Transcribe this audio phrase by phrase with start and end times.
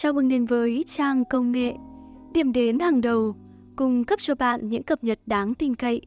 [0.00, 1.74] Chào mừng đến với trang công nghệ,
[2.32, 3.36] điểm đến hàng đầu,
[3.76, 6.00] cung cấp cho bạn những cập nhật đáng tin cậy,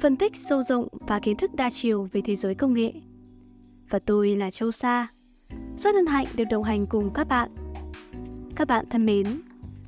[0.00, 2.92] phân tích sâu rộng và kiến thức đa chiều về thế giới công nghệ.
[3.90, 5.08] Và tôi là Châu Sa.
[5.76, 7.50] Rất hân hạnh được đồng hành cùng các bạn.
[8.56, 9.26] Các bạn thân mến,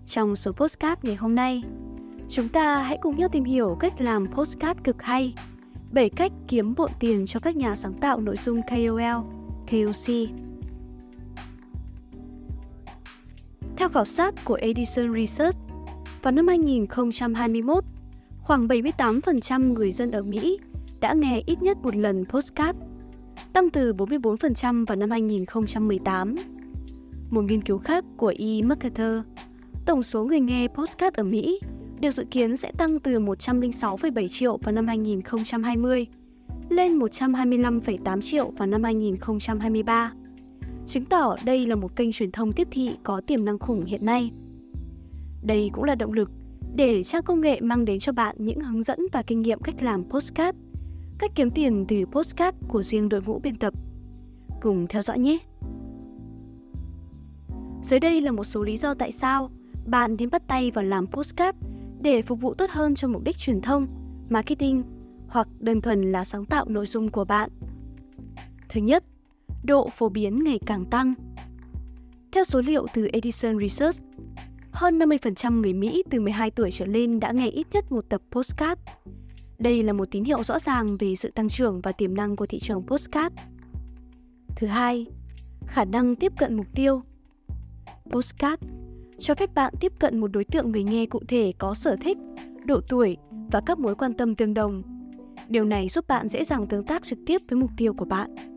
[0.06, 1.62] trong số postcard ngày hôm nay,
[2.28, 5.34] chúng ta hãy cùng nhau tìm hiểu cách làm postcard cực hay,
[5.90, 9.26] 7 cách kiếm bộ tiền cho các nhà sáng tạo nội dung KOL,
[9.70, 10.28] KOC.
[13.82, 15.58] Theo khảo sát của Edison Research,
[16.22, 17.84] vào năm 2021,
[18.42, 20.58] khoảng 78% người dân ở Mỹ
[21.00, 22.78] đã nghe ít nhất một lần postcard,
[23.52, 26.34] tăng từ 44% vào năm 2018.
[27.30, 29.18] Một nghiên cứu khác của EMarketer
[29.86, 31.60] tổng số người nghe postcard ở Mỹ
[32.00, 36.06] được dự kiến sẽ tăng từ 106,7 triệu vào năm 2020
[36.68, 40.12] lên 125,8 triệu vào năm 2023
[40.86, 44.04] chứng tỏ đây là một kênh truyền thông tiếp thị có tiềm năng khủng hiện
[44.04, 44.30] nay.
[45.42, 46.30] Đây cũng là động lực
[46.74, 49.82] để trang công nghệ mang đến cho bạn những hướng dẫn và kinh nghiệm cách
[49.82, 50.58] làm postcard,
[51.18, 53.74] cách kiếm tiền từ postcard của riêng đội ngũ biên tập.
[54.62, 55.38] Cùng theo dõi nhé!
[57.82, 59.50] Dưới đây là một số lý do tại sao
[59.86, 61.58] bạn nên bắt tay vào làm postcard
[62.00, 63.86] để phục vụ tốt hơn cho mục đích truyền thông,
[64.30, 64.82] marketing
[65.28, 67.50] hoặc đơn thuần là sáng tạo nội dung của bạn.
[68.68, 69.04] Thứ nhất,
[69.62, 71.14] độ phổ biến ngày càng tăng.
[72.32, 74.00] Theo số liệu từ Edison Research,
[74.70, 78.22] hơn 50% người Mỹ từ 12 tuổi trở lên đã nghe ít nhất một tập
[78.30, 78.80] postcard.
[79.58, 82.46] Đây là một tín hiệu rõ ràng về sự tăng trưởng và tiềm năng của
[82.46, 83.34] thị trường postcard.
[84.56, 85.06] Thứ hai,
[85.66, 87.02] khả năng tiếp cận mục tiêu.
[88.10, 88.62] Postcard
[89.18, 92.18] cho phép bạn tiếp cận một đối tượng người nghe cụ thể có sở thích,
[92.64, 93.16] độ tuổi
[93.52, 94.82] và các mối quan tâm tương đồng.
[95.48, 98.51] Điều này giúp bạn dễ dàng tương tác trực tiếp với mục tiêu của bạn.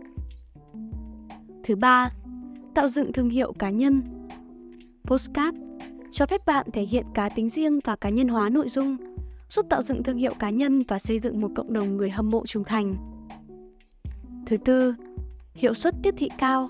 [1.68, 2.10] Thứ ba,
[2.74, 4.02] tạo dựng thương hiệu cá nhân.
[5.04, 5.58] Postcard
[6.12, 8.98] cho phép bạn thể hiện cá tính riêng và cá nhân hóa nội dung,
[9.50, 12.30] giúp tạo dựng thương hiệu cá nhân và xây dựng một cộng đồng người hâm
[12.30, 12.96] mộ trung thành.
[14.46, 14.96] Thứ tư,
[15.54, 16.70] hiệu suất tiếp thị cao.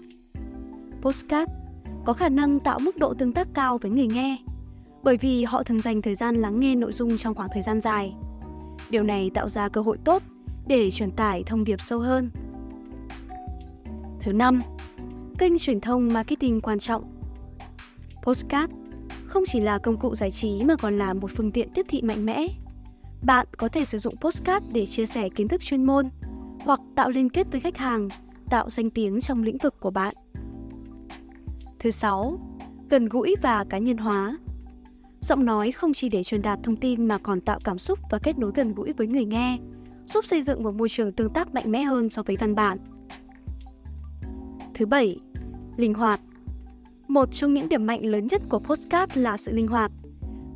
[1.02, 1.52] Postcard
[2.06, 4.38] có khả năng tạo mức độ tương tác cao với người nghe,
[5.04, 7.82] bởi vì họ thường dành thời gian lắng nghe nội dung trong khoảng thời gian
[7.82, 8.14] dài.
[8.90, 10.24] Điều này tạo ra cơ hội tốt
[10.68, 12.30] để truyền tải thông điệp sâu hơn.
[14.26, 14.62] Thứ năm,
[15.38, 17.04] kênh truyền thông marketing quan trọng.
[18.24, 18.74] Postcard
[19.26, 22.02] không chỉ là công cụ giải trí mà còn là một phương tiện tiếp thị
[22.02, 22.48] mạnh mẽ.
[23.22, 26.10] Bạn có thể sử dụng postcard để chia sẻ kiến thức chuyên môn
[26.60, 28.08] hoặc tạo liên kết với khách hàng,
[28.50, 30.16] tạo danh tiếng trong lĩnh vực của bạn.
[31.80, 32.40] Thứ sáu,
[32.90, 34.38] gần gũi và cá nhân hóa.
[35.22, 38.20] Giọng nói không chỉ để truyền đạt thông tin mà còn tạo cảm xúc và
[38.20, 39.58] kết nối gần gũi với người nghe,
[40.06, 42.78] giúp xây dựng một môi trường tương tác mạnh mẽ hơn so với văn bản.
[44.78, 45.20] Thứ bảy,
[45.78, 46.20] linh hoạt.
[47.08, 49.92] Một trong những điểm mạnh lớn nhất của podcast là sự linh hoạt.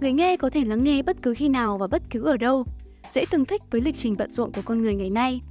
[0.02, 2.66] Người nghe có thể lắng nghe bất cứ khi nào và bất cứ ở đâu,
[3.10, 5.42] dễ tương thích với lịch trình bận rộn của con người ngày nay.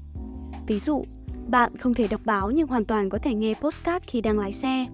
[0.67, 1.05] Ví dụ,
[1.47, 4.53] bạn không thể đọc báo nhưng hoàn toàn có thể nghe podcast khi đang lái
[4.53, 4.87] xe.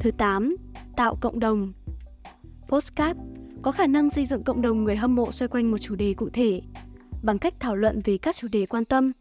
[0.00, 0.56] Thứ 8.
[0.96, 1.72] Tạo cộng đồng
[2.68, 3.20] Postcard
[3.62, 6.14] có khả năng xây dựng cộng đồng người hâm mộ xoay quanh một chủ đề
[6.14, 6.60] cụ thể.
[7.22, 9.12] Bằng cách thảo luận về các chủ đề quan tâm,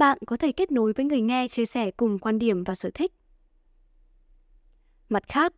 [0.00, 2.90] bạn có thể kết nối với người nghe chia sẻ cùng quan điểm và sở
[2.94, 3.12] thích.
[5.08, 5.52] Mặt khác,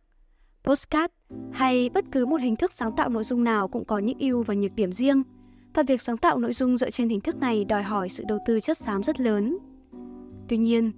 [0.63, 1.13] postcard
[1.53, 4.43] hay bất cứ một hình thức sáng tạo nội dung nào cũng có những ưu
[4.43, 5.23] và nhược điểm riêng,
[5.73, 8.39] và việc sáng tạo nội dung dựa trên hình thức này đòi hỏi sự đầu
[8.45, 9.57] tư chất xám rất lớn.
[10.49, 10.91] Tuy nhiên,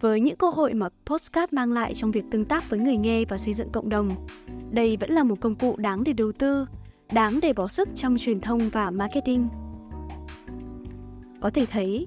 [0.00, 3.24] với những cơ hội mà postcard mang lại trong việc tương tác với người nghe
[3.24, 4.26] và xây dựng cộng đồng,
[4.70, 6.66] đây vẫn là một công cụ đáng để đầu tư,
[7.12, 9.48] đáng để bỏ sức trong truyền thông và marketing.
[11.40, 12.06] Có thể thấy,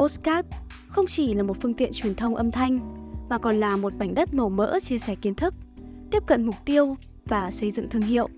[0.00, 0.48] Postcard
[0.88, 2.80] không chỉ là một phương tiện truyền thông âm thanh
[3.28, 5.54] mà còn là một mảnh đất màu mỡ chia sẻ kiến thức,
[6.10, 8.28] tiếp cận mục tiêu và xây dựng thương hiệu.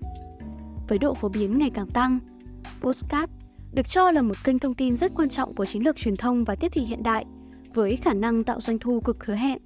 [0.87, 2.19] Với độ phổ biến ngày càng tăng,
[2.81, 3.31] Postcard
[3.73, 6.43] được cho là một kênh thông tin rất quan trọng của chiến lược truyền thông
[6.43, 7.25] và tiếp thị hiện đại
[7.73, 9.59] với khả năng tạo doanh thu cực hứa hẹn.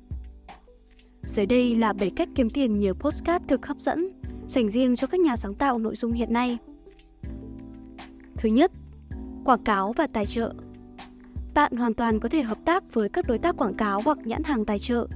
[1.24, 4.10] Dưới đây là 7 cách kiếm tiền nhờ postcard thực hấp dẫn
[4.48, 6.58] dành riêng cho các nhà sáng tạo nội dung hiện nay.
[8.36, 8.72] Thứ nhất,
[9.46, 10.54] quảng cáo và tài trợ
[11.58, 14.44] bạn hoàn toàn có thể hợp tác với các đối tác quảng cáo hoặc nhãn
[14.44, 15.08] hàng tài trợ.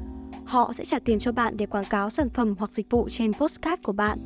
[0.46, 3.34] Họ sẽ trả tiền cho bạn để quảng cáo sản phẩm hoặc dịch vụ trên
[3.34, 4.20] postcard của bạn.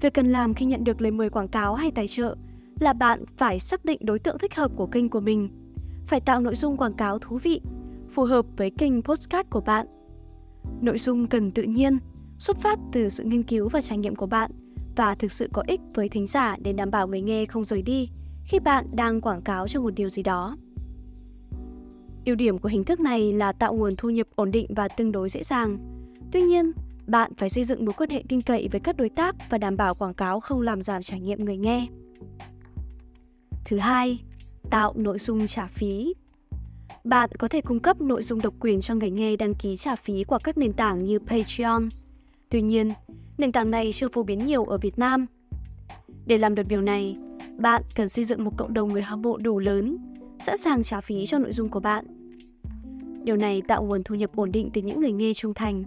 [0.00, 2.36] Việc cần làm khi nhận được lời mời quảng cáo hay tài trợ
[2.80, 5.48] là bạn phải xác định đối tượng thích hợp của kênh của mình,
[6.06, 7.60] phải tạo nội dung quảng cáo thú vị,
[8.10, 9.86] phù hợp với kênh postcard của bạn.
[10.80, 11.98] Nội dung cần tự nhiên,
[12.38, 14.50] xuất phát từ sự nghiên cứu và trải nghiệm của bạn
[14.96, 17.82] và thực sự có ích với thính giả để đảm bảo người nghe không rời
[17.82, 18.08] đi
[18.44, 20.56] khi bạn đang quảng cáo cho một điều gì đó.
[22.24, 25.12] Ưu điểm của hình thức này là tạo nguồn thu nhập ổn định và tương
[25.12, 25.78] đối dễ dàng.
[26.32, 26.72] Tuy nhiên,
[27.08, 29.76] Bạn phải xây dựng mối quan hệ tin cậy với các đối tác và đảm
[29.76, 31.86] bảo quảng cáo không làm giảm trải nghiệm người nghe.
[33.64, 34.18] Thứ hai,
[34.70, 36.14] tạo nội dung trả phí.
[37.04, 39.96] Bạn có thể cung cấp nội dung độc quyền cho người nghe đăng ký trả
[39.96, 41.88] phí qua các nền tảng như Patreon.
[42.48, 42.92] Tuy nhiên,
[43.38, 45.26] nền tảng này chưa phổ biến nhiều ở Việt Nam.
[46.26, 47.16] Để làm được điều này,
[47.58, 49.98] bạn cần xây dựng một cộng đồng người hâm mộ đủ lớn,
[50.40, 52.04] sẵn sàng trả phí cho nội dung của bạn.
[53.24, 55.82] Điều này tạo nguồn thu nhập ổn định từ những người nghe trung thành.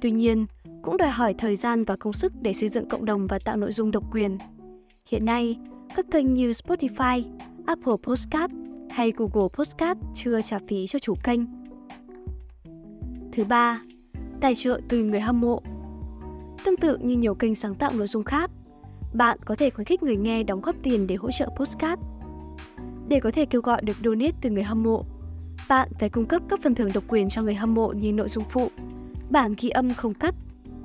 [0.00, 0.46] Tuy nhiên,
[0.82, 3.56] cũng đòi hỏi thời gian và công sức để xây dựng cộng đồng và tạo
[3.56, 4.38] nội dung độc quyền.
[5.08, 5.56] Hiện nay,
[5.96, 7.24] các kênh như Spotify,
[7.66, 8.52] Apple Podcast
[8.90, 11.40] hay Google Podcast chưa trả phí cho chủ kênh.
[13.32, 13.82] Thứ ba,
[14.40, 15.62] tài trợ từ người hâm mộ.
[16.64, 18.50] Tương tự như nhiều kênh sáng tạo nội dung khác,
[19.14, 22.02] bạn có thể khuyến khích người nghe đóng góp tiền để hỗ trợ postcard.
[23.08, 25.04] Để có thể kêu gọi được donate từ người hâm mộ,
[25.68, 28.28] bạn phải cung cấp các phần thưởng độc quyền cho người hâm mộ như nội
[28.28, 28.68] dung phụ,
[29.30, 30.34] bản ghi âm không cắt,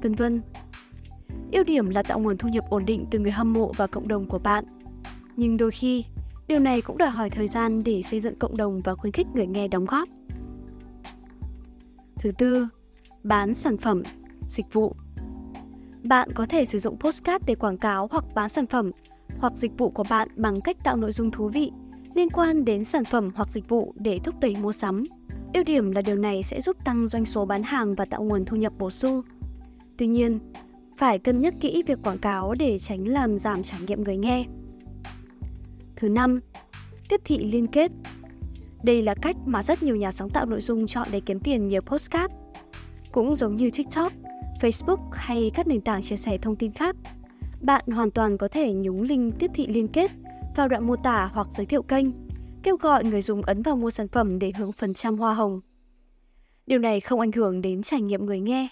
[0.01, 0.41] vân vân.
[1.51, 4.07] Ưu điểm là tạo nguồn thu nhập ổn định từ người hâm mộ và cộng
[4.07, 4.65] đồng của bạn.
[5.35, 6.05] Nhưng đôi khi,
[6.47, 9.27] điều này cũng đòi hỏi thời gian để xây dựng cộng đồng và khuyến khích
[9.33, 10.09] người nghe đóng góp.
[12.15, 12.67] Thứ tư,
[13.23, 14.03] bán sản phẩm,
[14.49, 14.95] dịch vụ.
[16.03, 18.91] Bạn có thể sử dụng postcard để quảng cáo hoặc bán sản phẩm
[19.37, 21.71] hoặc dịch vụ của bạn bằng cách tạo nội dung thú vị
[22.13, 25.03] liên quan đến sản phẩm hoặc dịch vụ để thúc đẩy mua sắm.
[25.53, 28.45] Ưu điểm là điều này sẽ giúp tăng doanh số bán hàng và tạo nguồn
[28.45, 29.21] thu nhập bổ sung.
[29.97, 30.39] Tuy nhiên,
[30.97, 34.45] phải cân nhắc kỹ việc quảng cáo để tránh làm giảm trải nghiệm người nghe.
[35.95, 36.39] Thứ năm,
[37.09, 37.91] tiếp thị liên kết.
[38.83, 41.67] Đây là cách mà rất nhiều nhà sáng tạo nội dung chọn để kiếm tiền
[41.67, 42.33] nhờ postcard.
[43.11, 44.13] Cũng giống như TikTok,
[44.61, 46.95] Facebook hay các nền tảng chia sẻ thông tin khác,
[47.61, 50.11] bạn hoàn toàn có thể nhúng link tiếp thị liên kết
[50.55, 52.05] vào đoạn mô tả hoặc giới thiệu kênh,
[52.63, 55.61] kêu gọi người dùng ấn vào mua sản phẩm để hưởng phần trăm hoa hồng.
[56.67, 58.67] Điều này không ảnh hưởng đến trải nghiệm người nghe.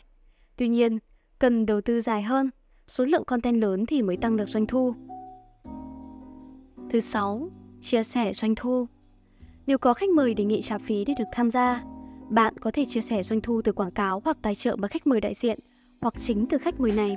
[0.57, 0.99] Tuy nhiên,
[1.39, 2.49] cần đầu tư dài hơn,
[2.87, 4.93] số lượng content lớn thì mới tăng được doanh thu.
[6.89, 7.49] Thứ sáu,
[7.81, 8.87] chia sẻ doanh thu.
[9.67, 11.83] Nếu có khách mời đề nghị trả phí để được tham gia,
[12.29, 15.07] bạn có thể chia sẻ doanh thu từ quảng cáo hoặc tài trợ mà khách
[15.07, 15.59] mời đại diện
[16.01, 17.15] hoặc chính từ khách mời này.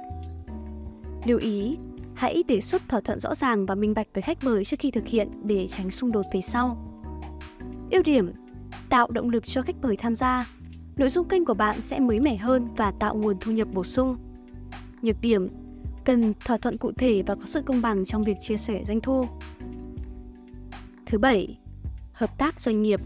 [1.27, 1.77] Lưu ý,
[2.15, 4.91] hãy đề xuất thỏa thuận rõ ràng và minh bạch với khách mời trước khi
[4.91, 6.91] thực hiện để tránh xung đột về sau.
[7.91, 8.33] Ưu điểm,
[8.89, 10.49] tạo động lực cho khách mời tham gia.
[10.97, 13.85] Nội dung kênh của bạn sẽ mới mẻ hơn và tạo nguồn thu nhập bổ
[13.85, 14.17] sung.
[15.03, 15.49] Nhược điểm,
[16.05, 19.01] cần thỏa thuận cụ thể và có sự công bằng trong việc chia sẻ doanh
[19.01, 19.27] thu.
[21.07, 21.59] Thứ bảy,
[22.13, 23.01] hợp tác doanh nghiệp.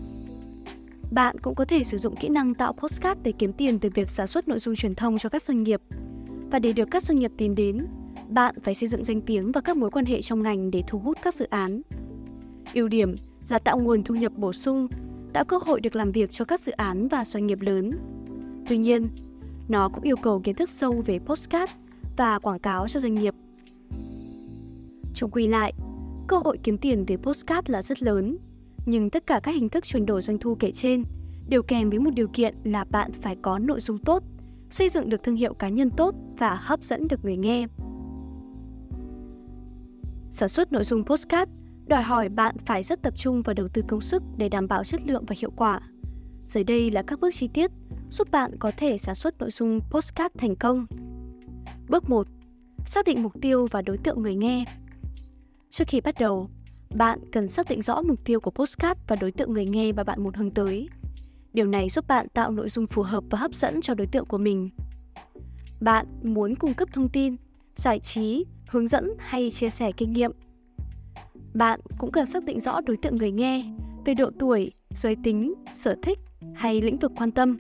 [1.11, 4.11] Bạn cũng có thể sử dụng kỹ năng tạo postcard để kiếm tiền từ việc
[4.11, 5.81] sản xuất nội dung truyền thông cho các doanh nghiệp.
[6.51, 7.87] Và để được các doanh nghiệp tìm đến,
[8.29, 10.99] bạn phải xây dựng danh tiếng và các mối quan hệ trong ngành để thu
[10.99, 11.81] hút các dự án.
[12.75, 13.17] Ưu điểm
[13.49, 14.89] là tạo nguồn thu nhập bổ sung,
[15.33, 17.91] tạo cơ hội được làm việc cho các dự án và doanh nghiệp lớn.
[18.69, 19.09] Tuy nhiên,
[19.69, 21.73] nó cũng yêu cầu kiến thức sâu về postcard
[22.17, 23.35] và quảng cáo cho doanh nghiệp.
[25.15, 25.73] trong quy lại,
[26.27, 28.37] cơ hội kiếm tiền từ postcard là rất lớn,
[28.87, 31.05] nhưng tất cả các hình thức chuyển đổi doanh thu kể trên
[31.49, 34.23] đều kèm với một điều kiện là bạn phải có nội dung tốt,
[34.71, 37.67] xây dựng được thương hiệu cá nhân tốt và hấp dẫn được người nghe.
[40.39, 41.51] Sản xuất nội dung postcard
[41.87, 44.85] đòi hỏi bạn phải rất tập trung và đầu tư công sức để đảm bảo
[44.85, 45.81] chất lượng và hiệu quả.
[46.45, 47.71] Dưới đây là các bước chi tiết
[48.11, 50.87] giúp bạn có thể sản xuất nội dung postcard thành công.
[51.89, 52.27] Bước 1.
[52.87, 54.65] Xác định mục tiêu và đối tượng người nghe.
[55.71, 56.51] Trước khi bắt đầu,
[56.95, 60.05] bạn cần xác định rõ mục tiêu của postcard và đối tượng người nghe mà
[60.05, 60.89] bạn muốn hướng tới.
[61.53, 64.27] Điều này giúp bạn tạo nội dung phù hợp và hấp dẫn cho đối tượng
[64.27, 64.71] của mình.
[65.81, 67.37] Bạn muốn cung cấp thông tin,
[67.77, 70.31] giải trí, hướng dẫn hay chia sẻ kinh nghiệm.
[71.55, 73.65] Bạn cũng cần xác định rõ đối tượng người nghe
[74.05, 76.19] về độ tuổi, giới tính, sở thích
[76.55, 77.59] hay lĩnh vực quan tâm.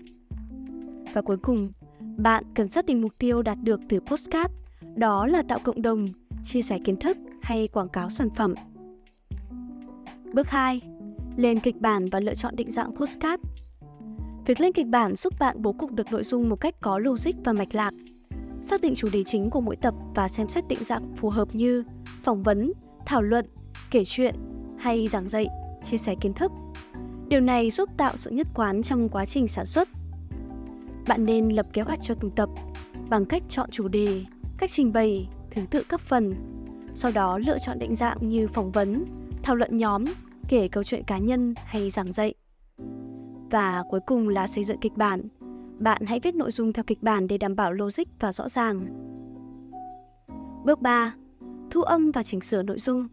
[1.12, 1.72] Và cuối cùng,
[2.16, 4.54] bạn cần xác định mục tiêu đạt được từ postcard,
[4.96, 6.08] đó là tạo cộng đồng,
[6.44, 8.54] chia sẻ kiến thức hay quảng cáo sản phẩm.
[10.32, 10.80] Bước 2.
[11.36, 13.42] Lên kịch bản và lựa chọn định dạng postcard.
[14.46, 17.32] Việc lên kịch bản giúp bạn bố cục được nội dung một cách có logic
[17.44, 17.94] và mạch lạc
[18.62, 21.48] xác định chủ đề chính của mỗi tập và xem xét định dạng phù hợp
[21.54, 21.84] như
[22.22, 22.72] phỏng vấn,
[23.06, 23.46] thảo luận,
[23.90, 24.34] kể chuyện
[24.78, 25.46] hay giảng dạy,
[25.84, 26.52] chia sẻ kiến thức.
[27.28, 29.88] Điều này giúp tạo sự nhất quán trong quá trình sản xuất.
[31.08, 32.48] Bạn nên lập kế hoạch cho từng tập
[33.10, 34.24] bằng cách chọn chủ đề,
[34.58, 36.34] cách trình bày, thứ tự cấp phần.
[36.94, 39.04] Sau đó lựa chọn định dạng như phỏng vấn,
[39.42, 40.04] thảo luận nhóm,
[40.48, 42.34] kể câu chuyện cá nhân hay giảng dạy.
[43.50, 45.28] Và cuối cùng là xây dựng kịch bản,
[45.78, 48.87] bạn hãy viết nội dung theo kịch bản để đảm bảo logic và rõ ràng.
[50.64, 51.14] Bước 3.
[51.70, 53.08] Thu âm và chỉnh sửa nội dung.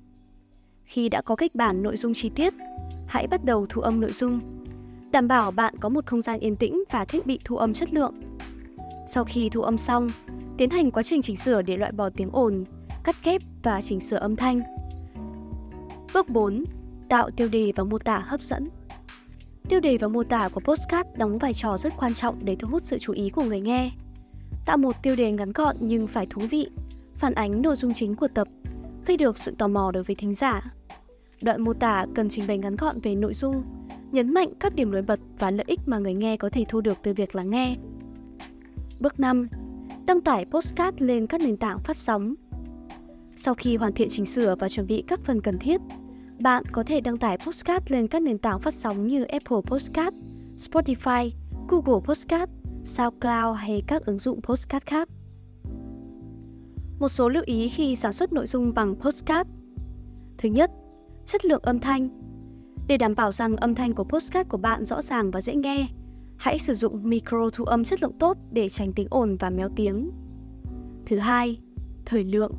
[0.83, 2.53] Khi đã có kịch bản nội dung chi tiết,
[3.07, 4.39] hãy bắt đầu thu âm nội dung.
[5.11, 7.93] Đảm bảo bạn có một không gian yên tĩnh và thiết bị thu âm chất
[7.93, 8.13] lượng.
[9.07, 10.07] Sau khi thu âm xong,
[10.57, 12.63] tiến hành quá trình chỉnh sửa để loại bỏ tiếng ồn,
[13.03, 14.61] cắt ghép và chỉnh sửa âm thanh.
[16.13, 16.63] Bước 4.
[17.09, 18.69] Tạo tiêu đề và mô tả hấp dẫn.
[19.69, 22.67] Tiêu đề và mô tả của postcard đóng vai trò rất quan trọng để thu
[22.67, 23.91] hút sự chú ý của người nghe.
[24.65, 26.69] Tạo một tiêu đề ngắn gọn nhưng phải thú vị,
[27.15, 28.47] phản ánh nội dung chính của tập,
[29.05, 30.73] gây được sự tò mò đối với thính giả.
[31.41, 33.63] Đoạn mô tả cần trình bày ngắn gọn về nội dung,
[34.11, 36.81] nhấn mạnh các điểm nổi bật và lợi ích mà người nghe có thể thu
[36.81, 37.75] được từ việc lắng nghe.
[38.99, 39.47] Bước 5.
[40.05, 42.35] Đăng tải postcard lên các nền tảng phát sóng.
[43.35, 45.81] Sau khi hoàn thiện chỉnh sửa và chuẩn bị các phần cần thiết,
[46.39, 50.17] bạn có thể đăng tải postcard lên các nền tảng phát sóng như Apple Postcard,
[50.57, 51.31] Spotify,
[51.67, 52.51] Google Postcard,
[52.83, 55.09] SoundCloud hay các ứng dụng postcard khác.
[56.99, 59.49] Một số lưu ý khi sản xuất nội dung bằng postcard.
[60.37, 60.71] Thứ nhất,
[61.25, 62.09] chất lượng âm thanh.
[62.87, 65.87] Để đảm bảo rằng âm thanh của postcard của bạn rõ ràng và dễ nghe,
[66.37, 69.69] hãy sử dụng micro thu âm chất lượng tốt để tránh tiếng ồn và méo
[69.75, 70.11] tiếng.
[71.05, 71.59] Thứ hai,
[72.05, 72.51] thời lượng.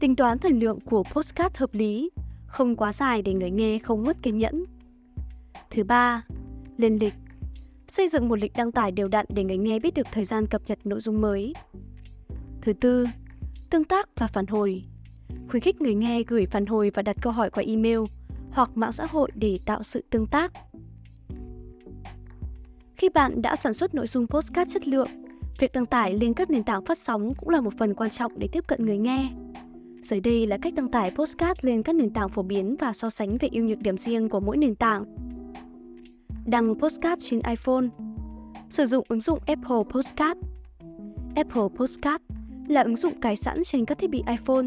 [0.00, 2.10] Tính toán thời lượng của postcard hợp lý,
[2.50, 4.64] không quá dài để người nghe không mất kiên nhẫn.
[5.70, 6.24] Thứ ba,
[6.76, 7.14] lên lịch.
[7.88, 10.46] Xây dựng một lịch đăng tải đều đặn để người nghe biết được thời gian
[10.46, 11.54] cập nhật nội dung mới.
[12.62, 13.06] Thứ tư,
[13.70, 14.84] tương tác và phản hồi.
[15.48, 17.98] Khuyến khích người nghe gửi phản hồi và đặt câu hỏi qua email
[18.50, 20.52] hoặc mạng xã hội để tạo sự tương tác.
[22.96, 25.08] Khi bạn đã sản xuất nội dung postcard chất lượng,
[25.58, 28.38] việc đăng tải lên các nền tảng phát sóng cũng là một phần quan trọng
[28.38, 29.30] để tiếp cận người nghe.
[30.02, 33.10] Dưới đây là cách đăng tải postcard lên các nền tảng phổ biến và so
[33.10, 35.04] sánh về ưu nhược điểm riêng của mỗi nền tảng.
[36.46, 37.84] Đăng postcard trên iPhone
[38.70, 40.40] Sử dụng ứng dụng Apple Postcard
[41.36, 42.24] Apple Postcard
[42.68, 44.66] là ứng dụng cài sẵn trên các thiết bị iPhone.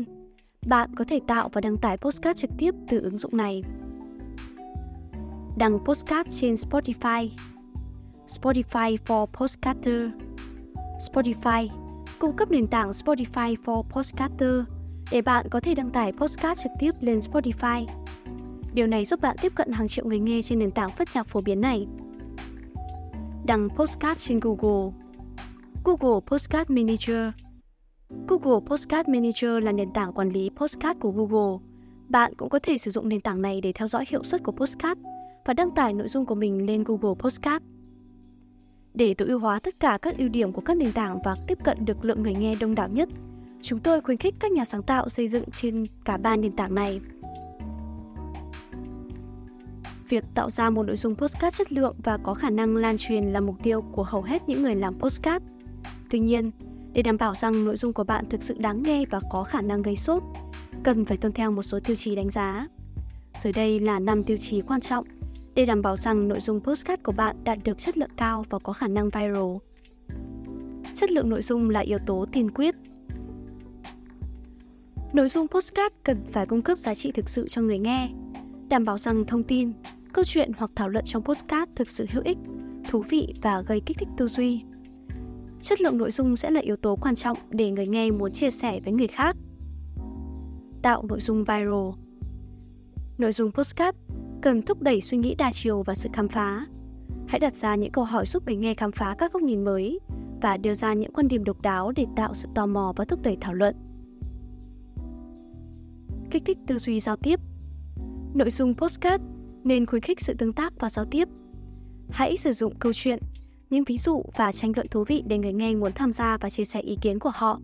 [0.65, 3.63] Bạn có thể tạo và đăng tải postcard trực tiếp từ ứng dụng này.
[5.57, 7.29] Đăng postcard trên Spotify
[8.27, 10.01] Spotify for Postcaster
[11.11, 11.67] Spotify
[12.19, 14.63] cung cấp nền tảng Spotify for Postcaster
[15.13, 17.85] để bạn có thể đăng tải postcard trực tiếp lên Spotify.
[18.73, 21.27] Điều này giúp bạn tiếp cận hàng triệu người nghe trên nền tảng phát nhạc
[21.27, 21.87] phổ biến này.
[23.45, 24.91] Đăng postcard trên Google
[25.83, 27.33] Google Postcard Manager
[28.27, 31.57] Google Postcard Manager là nền tảng quản lý postcard của Google.
[32.09, 34.51] Bạn cũng có thể sử dụng nền tảng này để theo dõi hiệu suất của
[34.51, 35.01] postcard
[35.45, 37.65] và đăng tải nội dung của mình lên Google Postcard.
[38.93, 41.57] Để tối ưu hóa tất cả các ưu điểm của các nền tảng và tiếp
[41.63, 43.09] cận được lượng người nghe đông đảo nhất,
[43.63, 46.75] chúng tôi khuyến khích các nhà sáng tạo xây dựng trên cả ba nền tảng
[46.75, 47.01] này.
[50.09, 53.23] Việc tạo ra một nội dung postcard chất lượng và có khả năng lan truyền
[53.23, 55.45] là mục tiêu của hầu hết những người làm postcard.
[56.09, 56.51] Tuy nhiên,
[56.93, 59.61] để đảm bảo rằng nội dung của bạn thực sự đáng nghe và có khả
[59.61, 60.23] năng gây sốt,
[60.83, 62.67] cần phải tuân theo một số tiêu chí đánh giá.
[63.37, 65.05] Dưới đây là 5 tiêu chí quan trọng
[65.55, 68.59] để đảm bảo rằng nội dung postcard của bạn đạt được chất lượng cao và
[68.59, 69.57] có khả năng viral.
[70.93, 72.75] Chất lượng nội dung là yếu tố tiên quyết.
[75.13, 78.09] Nội dung podcast cần phải cung cấp giá trị thực sự cho người nghe,
[78.67, 79.71] đảm bảo rằng thông tin,
[80.13, 82.37] câu chuyện hoặc thảo luận trong podcast thực sự hữu ích,
[82.89, 84.63] thú vị và gây kích thích tư duy.
[85.61, 88.51] Chất lượng nội dung sẽ là yếu tố quan trọng để người nghe muốn chia
[88.51, 89.35] sẻ với người khác.
[90.81, 91.89] Tạo nội dung viral
[93.17, 93.95] Nội dung podcast
[94.41, 96.65] cần thúc đẩy suy nghĩ đa chiều và sự khám phá.
[97.27, 99.99] Hãy đặt ra những câu hỏi giúp người nghe khám phá các góc nhìn mới
[100.41, 103.21] và đưa ra những quan điểm độc đáo để tạo sự tò mò và thúc
[103.21, 103.75] đẩy thảo luận.
[106.33, 107.39] Kích thích tư duy giao tiếp
[108.33, 109.23] Nội dung postcard
[109.63, 111.27] nên khuyến khích sự tương tác và giao tiếp.
[112.09, 113.19] Hãy sử dụng câu chuyện,
[113.69, 116.49] những ví dụ và tranh luận thú vị để người nghe muốn tham gia và
[116.49, 117.59] chia sẻ ý kiến của họ.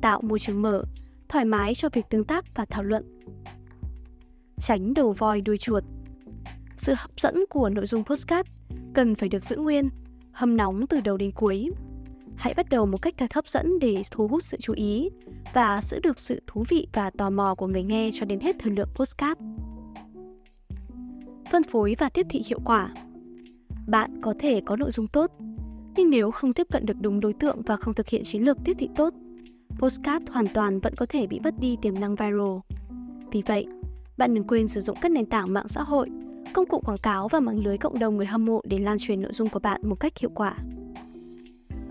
[0.00, 0.84] Tạo môi trường mở,
[1.28, 3.20] thoải mái cho việc tương tác và thảo luận
[4.60, 5.84] tránh đầu voi đuôi chuột.
[6.76, 8.48] Sự hấp dẫn của nội dung postcard
[8.94, 9.88] cần phải được giữ nguyên,
[10.32, 11.70] hâm nóng từ đầu đến cuối.
[12.36, 15.08] Hãy bắt đầu một cách thật hấp dẫn để thu hút sự chú ý
[15.54, 18.56] và giữ được sự thú vị và tò mò của người nghe cho đến hết
[18.58, 19.40] thời lượng postcard.
[21.50, 22.90] Phân phối và tiếp thị hiệu quả
[23.86, 25.30] Bạn có thể có nội dung tốt,
[25.96, 28.56] nhưng nếu không tiếp cận được đúng đối tượng và không thực hiện chiến lược
[28.64, 29.14] tiếp thị tốt,
[29.78, 32.58] postcard hoàn toàn vẫn có thể bị mất đi tiềm năng viral.
[33.32, 33.66] Vì vậy,
[34.16, 36.08] bạn đừng quên sử dụng các nền tảng mạng xã hội,
[36.52, 39.22] công cụ quảng cáo và mạng lưới cộng đồng người hâm mộ để lan truyền
[39.22, 40.56] nội dung của bạn một cách hiệu quả.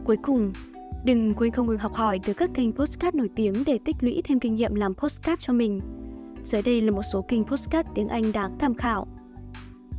[0.06, 0.54] Cuối cùng,
[1.06, 4.22] đừng quên không ngừng học hỏi từ các kênh postcard nổi tiếng để tích lũy
[4.24, 5.82] thêm kinh nghiệm làm postcard cho mình.
[6.44, 9.08] Dưới đây là một số kênh postcard tiếng Anh đáng tham khảo.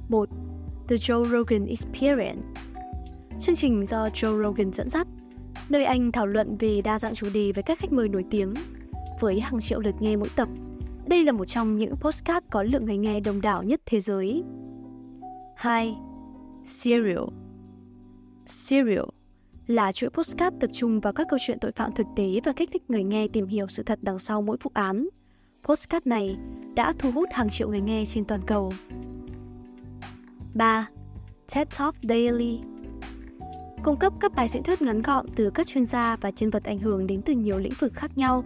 [0.08, 0.28] 1.
[0.88, 2.42] The Joe Rogan Experience
[3.40, 5.06] Chương trình do Joe Rogan dẫn dắt,
[5.68, 8.54] nơi anh thảo luận về đa dạng chủ đề với các khách mời nổi tiếng,
[9.20, 10.48] với hàng triệu lượt nghe mỗi tập
[11.06, 14.42] đây là một trong những postcard có lượng người nghe đông đảo nhất thế giới.
[15.56, 15.96] 2.
[16.64, 17.24] Serial
[18.46, 19.04] Serial
[19.66, 22.70] là chuỗi postcard tập trung vào các câu chuyện tội phạm thực tế và kích
[22.72, 25.08] thích người nghe tìm hiểu sự thật đằng sau mỗi vụ án.
[25.62, 26.36] Postcard này
[26.74, 28.72] đã thu hút hàng triệu người nghe trên toàn cầu.
[30.54, 30.88] 3.
[31.54, 32.58] TED Talk Daily
[33.84, 36.64] Cung cấp các bài diễn thuyết ngắn gọn từ các chuyên gia và nhân vật
[36.64, 38.44] ảnh hưởng đến từ nhiều lĩnh vực khác nhau,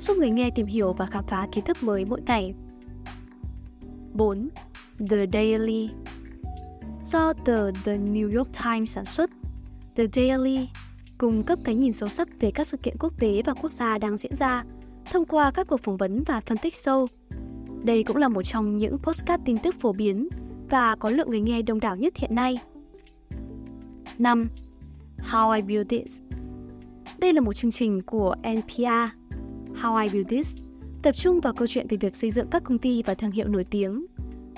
[0.00, 2.54] giúp người nghe tìm hiểu và khám phá kiến thức mới mỗi ngày.
[4.12, 4.48] 4.
[5.10, 5.90] The Daily
[7.04, 9.30] Do tờ The New York Times sản xuất,
[9.98, 10.68] The Daily
[11.18, 13.98] cung cấp cái nhìn sâu sắc về các sự kiện quốc tế và quốc gia
[13.98, 14.64] đang diễn ra
[15.12, 17.08] thông qua các cuộc phỏng vấn và phân tích sâu.
[17.84, 20.28] Đây cũng là một trong những postcard tin tức phổ biến
[20.70, 22.58] và có lượng người nghe đông đảo nhất hiện nay.
[24.18, 24.48] 5.
[25.18, 26.20] How I Built This
[27.18, 28.82] Đây là một chương trình của NPR.
[29.82, 30.56] How I Built This
[31.02, 33.48] tập trung vào câu chuyện về việc xây dựng các công ty và thương hiệu
[33.48, 34.06] nổi tiếng.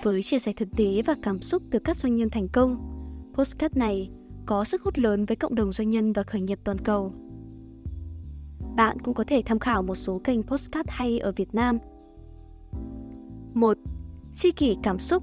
[0.02, 2.76] Với chia sẻ thực tế và cảm xúc từ các doanh nhân thành công,
[3.34, 4.10] postcard này
[4.50, 7.12] có sức hút lớn với cộng đồng doanh nhân và khởi nghiệp toàn cầu.
[8.76, 11.78] Bạn cũng có thể tham khảo một số kênh postcard hay ở Việt Nam.
[13.54, 13.78] 1.
[14.34, 15.22] Chi kỷ cảm xúc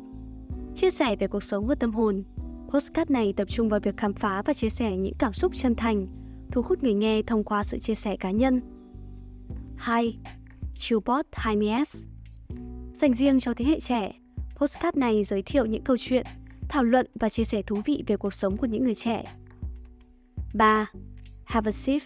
[0.75, 2.23] Chia sẻ về cuộc sống và tâm hồn
[2.69, 5.75] Postcard này tập trung vào việc khám phá và chia sẻ những cảm xúc chân
[5.75, 6.07] thành,
[6.51, 8.61] thu hút người nghe thông qua sự chia sẻ cá nhân.
[9.75, 10.17] 2.
[10.75, 12.05] Chillbot 20S
[12.93, 14.11] Dành riêng cho thế hệ trẻ,
[14.55, 16.25] postcard này giới thiệu những câu chuyện,
[16.69, 19.23] thảo luận và chia sẻ thú vị về cuộc sống của những người trẻ.
[20.53, 20.85] 3.
[21.45, 22.01] Have a sip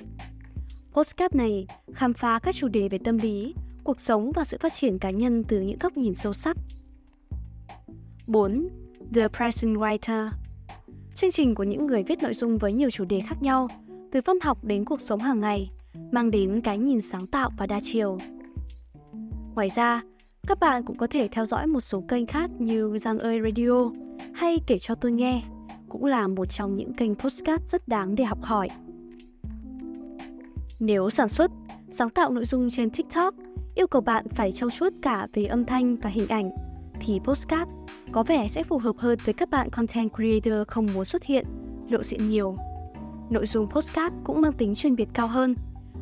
[0.94, 3.53] Postcard này khám phá các chủ đề về tâm lý,
[3.84, 6.58] cuộc sống và sự phát triển cá nhân từ những góc nhìn sâu sắc.
[8.27, 8.68] 4.
[9.15, 10.30] The Present Writer
[11.15, 13.68] Chương trình của những người viết nội dung với nhiều chủ đề khác nhau,
[14.12, 15.72] từ văn học đến cuộc sống hàng ngày,
[16.12, 18.18] mang đến cái nhìn sáng tạo và đa chiều.
[19.56, 20.01] Ngoài ra,
[20.48, 23.89] các bạn cũng có thể theo dõi một số kênh khác như Giang ơi Radio
[24.33, 25.41] hay Kể cho tôi nghe,
[25.89, 28.69] cũng là một trong những kênh postcard rất đáng để học hỏi.
[30.79, 31.51] Nếu sản xuất,
[31.89, 33.35] sáng tạo nội dung trên TikTok
[33.75, 36.51] yêu cầu bạn phải trau chuốt cả về âm thanh và hình ảnh,
[36.99, 37.71] thì postcard
[38.12, 41.45] có vẻ sẽ phù hợp hơn với các bạn content creator không muốn xuất hiện,
[41.89, 42.55] lộ diện nhiều.
[43.29, 45.55] Nội dung postcard cũng mang tính chuyên biệt cao hơn,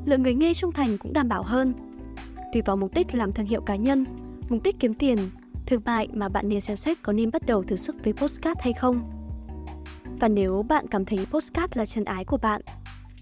[0.06, 1.74] lượng người nghe trung thành cũng đảm bảo hơn.
[2.54, 4.06] Tùy vào mục đích làm thương hiệu cá nhân,
[4.50, 5.18] mục đích kiếm tiền,
[5.66, 8.60] thương mại mà bạn nên xem xét có nên bắt đầu thử sức với postcard
[8.60, 9.12] hay không.
[10.20, 12.62] Và nếu bạn cảm thấy postcard là chân ái của bạn,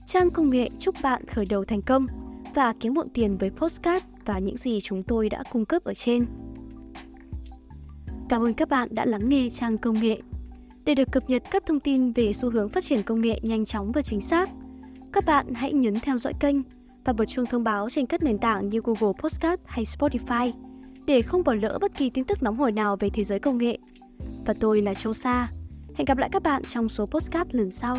[0.06, 2.08] Trang Công nghệ chúc bạn khởi đầu thành công
[2.56, 5.94] và kiếm muộn tiền với postcard và những gì chúng tôi đã cung cấp ở
[5.94, 6.26] trên.
[8.30, 10.22] Cảm ơn các bạn đã lắng nghe trang công nghệ.
[10.86, 13.66] Để được cập nhật các thông tin về xu hướng phát triển công nghệ nhanh
[13.66, 14.50] chóng và chính xác,
[15.14, 16.56] các bạn hãy nhấn theo dõi kênh
[17.06, 20.67] và bật chuông thông báo trên các nền tảng như Google Podcast hay Spotify
[21.08, 23.58] để không bỏ lỡ bất kỳ tin tức nóng hổi nào về thế giới công
[23.58, 23.78] nghệ.
[24.46, 25.48] Và tôi là Châu Sa.
[25.96, 27.98] Hẹn gặp lại các bạn trong số postcard lần sau.